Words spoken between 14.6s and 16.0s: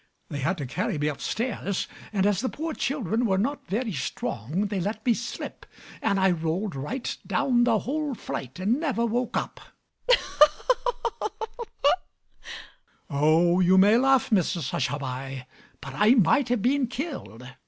Hushabye; but